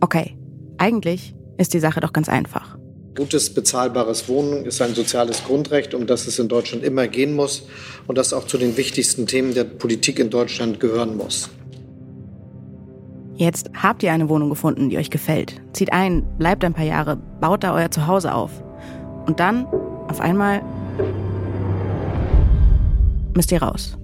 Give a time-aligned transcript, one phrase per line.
[0.00, 0.36] Okay,
[0.78, 2.76] eigentlich ist die Sache doch ganz einfach.
[3.16, 7.62] Gutes, bezahlbares Wohnen ist ein soziales Grundrecht, um das es in Deutschland immer gehen muss
[8.06, 11.48] und das auch zu den wichtigsten Themen der Politik in Deutschland gehören muss.
[13.36, 15.60] Jetzt habt ihr eine Wohnung gefunden, die euch gefällt.
[15.72, 18.50] Zieht ein, bleibt ein paar Jahre, baut da euer Zuhause auf.
[19.26, 19.66] Und dann,
[20.08, 20.62] auf einmal,
[23.34, 23.96] müsst ihr raus.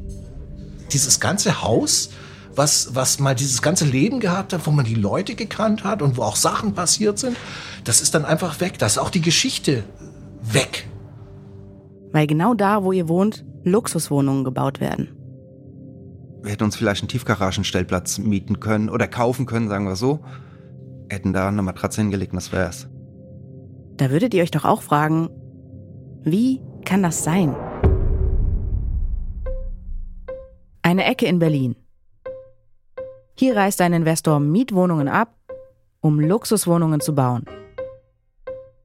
[0.90, 2.10] Dieses ganze Haus,
[2.54, 6.16] was, was mal dieses ganze Leben gehabt hat, wo man die Leute gekannt hat und
[6.16, 7.36] wo auch Sachen passiert sind,
[7.84, 8.78] das ist dann einfach weg.
[8.78, 9.84] Da ist auch die Geschichte
[10.42, 10.88] weg.
[12.12, 15.08] Weil genau da, wo ihr wohnt, Luxuswohnungen gebaut werden.
[16.42, 20.20] Wir hätten uns vielleicht einen Tiefgaragenstellplatz mieten können oder kaufen können, sagen wir so.
[21.08, 22.88] Hätten da eine Matratze hingelegt und das wär's.
[23.96, 25.28] Da würdet ihr euch doch auch fragen,
[26.24, 27.54] wie kann das sein?
[30.82, 31.76] Eine Ecke in Berlin.
[33.34, 35.34] Hier reißt ein Investor Mietwohnungen ab,
[36.00, 37.44] um Luxuswohnungen zu bauen.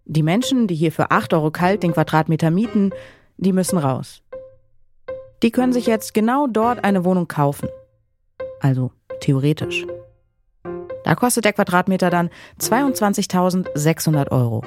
[0.06, 2.92] Die Menschen, die hier für 8 Euro kalt den Quadratmeter mieten,
[3.38, 4.22] die müssen raus.
[5.44, 7.70] Die können sich jetzt genau dort eine Wohnung kaufen.
[8.59, 9.86] Also theoretisch.
[11.03, 14.64] Da kostet der Quadratmeter dann 22.600 Euro.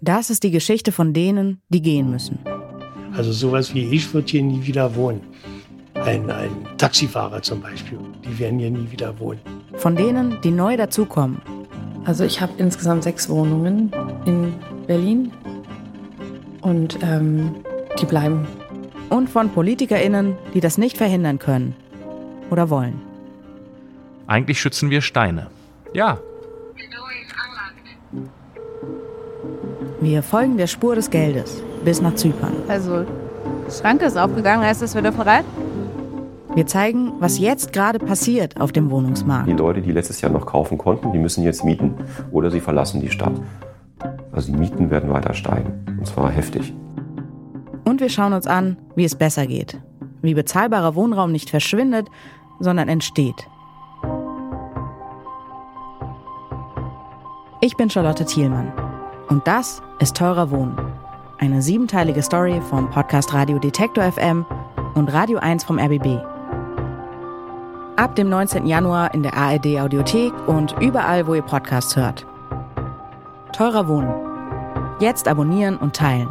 [0.00, 2.38] Das ist die Geschichte von denen, die gehen müssen.
[3.14, 5.20] Also sowas wie ich wird hier nie wieder wohnen.
[6.04, 9.40] Ein, ein Taxifahrer zum Beispiel, die werden hier nie wieder wohnen.
[9.74, 11.42] Von denen, die neu dazukommen.
[12.04, 13.92] Also ich habe insgesamt sechs Wohnungen
[14.24, 14.54] in
[14.86, 15.32] Berlin
[16.62, 17.54] und ähm,
[18.00, 18.46] die bleiben.
[19.10, 21.74] Und von PolitikerInnen, die das nicht verhindern können
[22.50, 23.00] oder wollen.
[24.26, 25.48] Eigentlich schützen wir Steine.
[25.92, 26.18] Ja.
[30.00, 32.54] Wir folgen der Spur des Geldes bis nach Zypern.
[32.68, 33.04] Also,
[33.70, 35.44] Schranke ist aufgegangen, heißt das, wir dürfen rein?
[36.56, 39.48] Wir zeigen, was jetzt gerade passiert auf dem Wohnungsmarkt.
[39.48, 41.94] Die Leute, die letztes Jahr noch kaufen konnten, die müssen jetzt mieten
[42.32, 43.34] oder sie verlassen die Stadt.
[44.32, 46.74] Also die Mieten werden weiter steigen und zwar heftig.
[47.84, 49.80] Und wir schauen uns an, wie es besser geht.
[50.22, 52.08] Wie bezahlbarer Wohnraum nicht verschwindet,
[52.58, 53.46] sondern entsteht.
[57.60, 58.72] Ich bin Charlotte Thielmann.
[59.28, 60.76] Und das ist Teurer Wohnen.
[61.38, 64.44] Eine siebenteilige Story vom Podcast Radio Detektor FM
[64.94, 66.39] und Radio 1 vom RBB.
[68.00, 68.66] Ab dem 19.
[68.66, 72.24] Januar in der ARD Audiothek und überall, wo ihr Podcasts hört.
[73.52, 74.14] Teurer Wohnen.
[75.00, 76.30] Jetzt abonnieren und teilen.